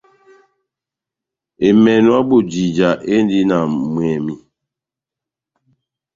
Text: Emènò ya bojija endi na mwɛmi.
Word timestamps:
Emènò 1.67 2.13
ya 2.17 2.21
bojija 2.29 2.89
endi 3.13 3.39
na 3.49 3.57
mwɛmi. 3.91 4.35